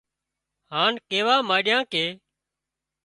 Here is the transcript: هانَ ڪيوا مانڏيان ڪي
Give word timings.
هانَ 0.73 0.91
ڪيوا 1.09 1.35
مانڏيان 1.47 1.81
ڪي 1.91 2.05